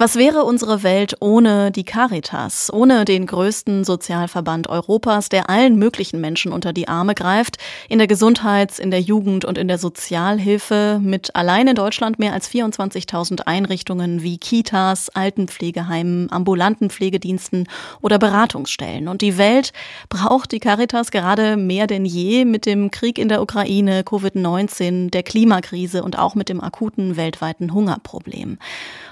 [0.00, 6.20] Was wäre unsere Welt ohne die Caritas, ohne den größten Sozialverband Europas, der allen möglichen
[6.20, 7.56] Menschen unter die Arme greift,
[7.88, 12.32] in der Gesundheits-, in der Jugend- und in der Sozialhilfe, mit allein in Deutschland mehr
[12.32, 17.66] als 24.000 Einrichtungen wie Kitas, Altenpflegeheimen, ambulanten Pflegediensten
[18.00, 19.08] oder Beratungsstellen.
[19.08, 19.72] Und die Welt
[20.10, 25.24] braucht die Caritas gerade mehr denn je mit dem Krieg in der Ukraine, Covid-19, der
[25.24, 28.58] Klimakrise und auch mit dem akuten weltweiten Hungerproblem.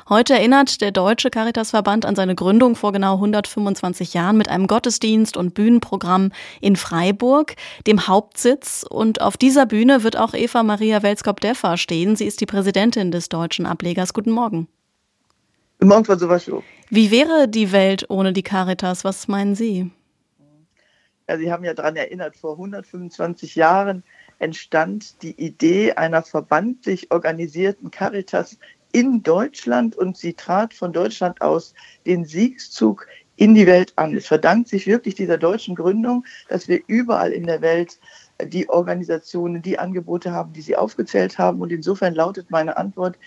[0.08, 5.36] Heute erinnert der Deutsche Caritasverband an seine Gründung vor genau 125 Jahren mit einem Gottesdienst
[5.36, 7.56] und Bühnenprogramm in Freiburg,
[7.88, 8.86] dem Hauptsitz.
[8.88, 12.14] Und auf dieser Bühne wird auch Eva Maria Welskop-Deffer stehen.
[12.14, 14.14] Sie ist die Präsidentin des deutschen Ablegers.
[14.14, 14.68] Guten Morgen.
[15.80, 16.62] Guten Morgen, Frau Sowaschuk.
[16.88, 19.02] Wie wäre die Welt ohne die Caritas?
[19.02, 19.90] Was meinen Sie?
[21.28, 24.04] Ja, Sie haben ja daran erinnert, vor 125 Jahren
[24.38, 28.56] entstand die Idee einer verbandlich organisierten Caritas
[28.96, 31.74] in Deutschland und sie trat von Deutschland aus
[32.06, 34.16] den Siegszug in die Welt an.
[34.16, 38.00] Es verdankt sich wirklich dieser deutschen Gründung, dass wir überall in der Welt
[38.42, 41.60] die Organisationen, die Angebote haben, die Sie aufgezählt haben.
[41.60, 43.18] Und insofern lautet meine Antwort,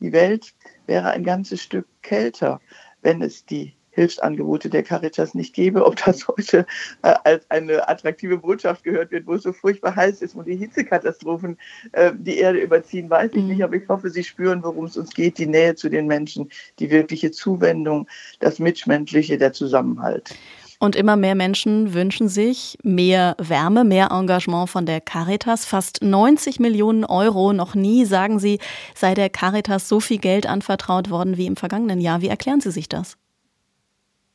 [0.00, 0.54] die Welt
[0.86, 2.58] wäre ein ganzes Stück kälter,
[3.02, 6.66] wenn es die Hilfsangebote der Caritas nicht gäbe, ob das heute
[7.02, 10.56] äh, als eine attraktive Botschaft gehört wird, wo es so furchtbar heiß ist und die
[10.56, 11.58] Hitzekatastrophen
[11.92, 13.48] äh, die Erde überziehen, weiß ich mhm.
[13.48, 16.48] nicht, aber ich hoffe, Sie spüren, worum es uns geht, die Nähe zu den Menschen,
[16.78, 18.08] die wirkliche Zuwendung,
[18.40, 20.34] das Mitmenschliche, der Zusammenhalt.
[20.82, 25.66] Und immer mehr Menschen wünschen sich mehr Wärme, mehr Engagement von der Caritas.
[25.66, 27.52] Fast 90 Millionen Euro.
[27.52, 28.60] Noch nie, sagen Sie,
[28.94, 32.22] sei der Caritas so viel Geld anvertraut worden wie im vergangenen Jahr.
[32.22, 33.18] Wie erklären Sie sich das?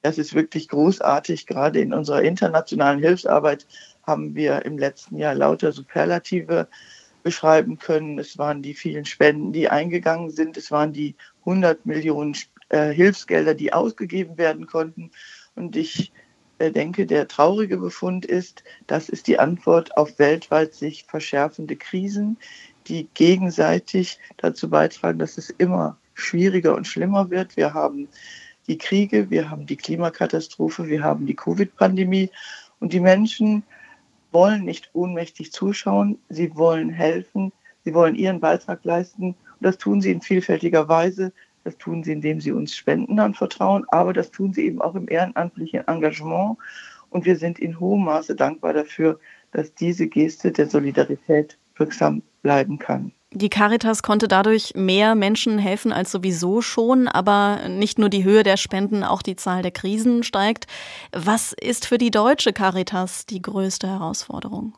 [0.05, 1.47] Das ist wirklich großartig.
[1.47, 3.65] Gerade in unserer internationalen Hilfsarbeit
[4.03, 6.67] haben wir im letzten Jahr lauter Superlative
[7.23, 8.19] beschreiben können.
[8.19, 10.57] Es waren die vielen Spenden, die eingegangen sind.
[10.57, 12.37] Es waren die 100 Millionen
[12.69, 15.09] äh, Hilfsgelder, die ausgegeben werden konnten.
[15.55, 16.11] Und ich
[16.59, 22.37] äh, denke, der traurige Befund ist, das ist die Antwort auf weltweit sich verschärfende Krisen,
[22.85, 27.57] die gegenseitig dazu beitragen, dass es immer schwieriger und schlimmer wird.
[27.57, 28.07] Wir haben
[28.67, 32.29] die Kriege, wir haben die Klimakatastrophe, wir haben die Covid-Pandemie
[32.79, 33.63] und die Menschen
[34.31, 37.51] wollen nicht ohnmächtig zuschauen, sie wollen helfen,
[37.83, 41.31] sie wollen ihren Beitrag leisten und das tun sie in vielfältiger Weise.
[41.63, 45.09] Das tun sie, indem sie uns Spenden anvertrauen, aber das tun sie eben auch im
[45.09, 46.57] ehrenamtlichen Engagement.
[47.09, 49.19] Und wir sind in hohem Maße dankbar dafür,
[49.51, 53.11] dass diese Geste der Solidarität wirksam bleiben kann.
[53.37, 58.43] Die Caritas konnte dadurch mehr Menschen helfen als sowieso schon, aber nicht nur die Höhe
[58.43, 60.67] der Spenden, auch die Zahl der Krisen steigt.
[61.11, 64.77] Was ist für die deutsche Caritas die größte Herausforderung?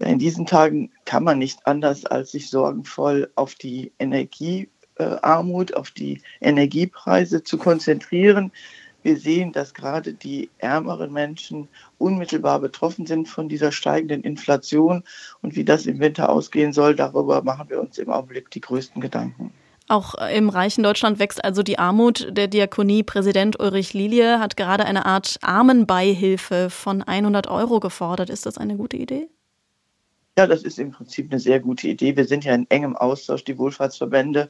[0.00, 6.20] in diesen Tagen kann man nicht anders, als sich sorgenvoll auf die Energiearmut, auf die
[6.42, 8.52] Energiepreise zu konzentrieren.
[9.04, 15.04] Wir sehen, dass gerade die ärmeren Menschen unmittelbar betroffen sind von dieser steigenden Inflation.
[15.42, 19.02] Und wie das im Winter ausgehen soll, darüber machen wir uns im Augenblick die größten
[19.02, 19.52] Gedanken.
[19.88, 22.28] Auch im reichen Deutschland wächst also die Armut.
[22.30, 28.30] Der Diakonie-Präsident Ulrich Lilie hat gerade eine Art Armenbeihilfe von 100 Euro gefordert.
[28.30, 29.28] Ist das eine gute Idee?
[30.38, 32.16] Ja, das ist im Prinzip eine sehr gute Idee.
[32.16, 34.48] Wir sind ja in engem Austausch, die Wohlfahrtsverbände,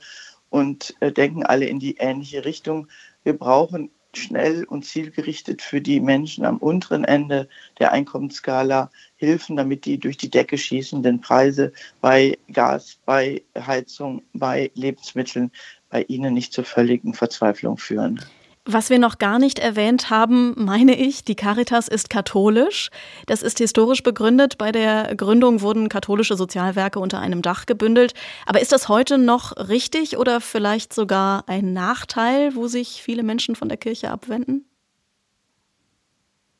[0.50, 2.86] und äh, denken alle in die ähnliche Richtung.
[3.24, 7.48] Wir brauchen schnell und zielgerichtet für die Menschen am unteren Ende
[7.78, 14.70] der Einkommensskala Hilfen, damit die durch die Decke schießenden Preise bei Gas, bei Heizung, bei
[14.74, 15.50] Lebensmitteln
[15.90, 18.20] bei ihnen nicht zur völligen Verzweiflung führen.
[18.66, 22.88] Was wir noch gar nicht erwähnt haben, meine ich, die Caritas ist katholisch.
[23.26, 24.56] Das ist historisch begründet.
[24.56, 28.14] Bei der Gründung wurden katholische Sozialwerke unter einem Dach gebündelt.
[28.46, 33.54] Aber ist das heute noch richtig oder vielleicht sogar ein Nachteil, wo sich viele Menschen
[33.54, 34.64] von der Kirche abwenden?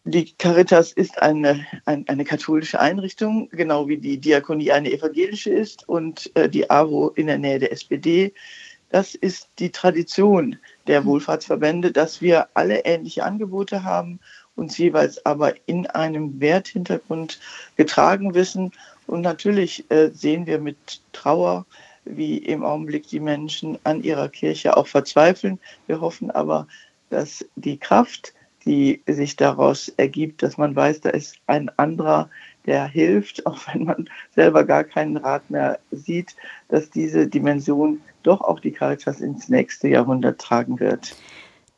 [0.05, 5.89] Die Caritas ist eine, ein, eine katholische Einrichtung, genau wie die Diakonie eine evangelische ist
[5.89, 8.35] und äh, die AWO in der Nähe der SPD.
[8.91, 11.07] Das ist die Tradition der hm.
[11.07, 14.21] Wohlfahrtsverbände, dass wir alle ähnliche Angebote haben,
[14.57, 17.41] uns jeweils aber in einem Werthintergrund
[17.77, 18.73] getragen wissen.
[19.07, 21.67] Und natürlich äh, sehen wir mit Trauer,
[22.05, 25.59] wie im Augenblick die Menschen an ihrer Kirche auch verzweifeln.
[25.87, 26.67] Wir hoffen aber,
[27.11, 28.35] dass die Kraft,
[28.65, 32.31] die sich daraus ergibt, dass man weiß, da ist ein anderer,
[32.67, 36.35] der hilft, auch wenn man selber gar keinen Rat mehr sieht,
[36.69, 41.15] dass diese Dimension doch auch die Caritas ins nächste Jahrhundert tragen wird.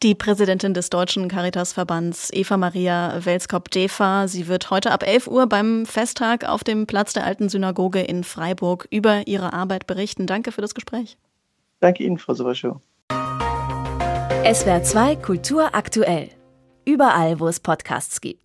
[0.02, 5.86] Die Präsidentin des Deutschen Caritasverbands Eva Maria Welskop-Defa, sie wird heute ab 11 Uhr beim
[5.86, 10.26] Festtag auf dem Platz der Alten Synagoge in Freiburg über ihre Arbeit berichten.
[10.26, 11.16] Danke für das Gespräch.
[11.80, 12.76] Danke Ihnen, Frau Sobaschow.
[14.52, 16.28] SWR 2 Kultur aktuell.
[16.84, 18.36] Überall, wo es Podcasts gibt.